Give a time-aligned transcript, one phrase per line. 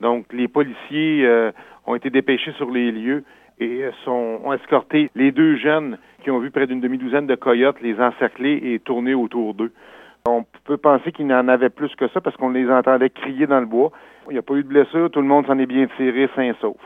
[0.00, 1.52] Donc, les policiers euh,
[1.86, 3.24] ont été dépêchés sur les lieux
[3.58, 7.34] et euh, sont, ont escorté les deux jeunes qui ont vu près d'une demi-douzaine de
[7.34, 9.72] coyotes les encercler et tourner autour d'eux.
[10.28, 13.60] On peut penser qu'il n'en avait plus que ça parce qu'on les entendait crier dans
[13.60, 13.90] le bois.
[14.28, 16.52] Il n'y a pas eu de blessure, tout le monde s'en est bien tiré sain
[16.60, 16.76] sauf.